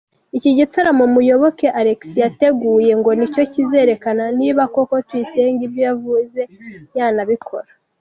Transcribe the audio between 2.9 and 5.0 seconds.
ngo nicyo kizerekana niba koko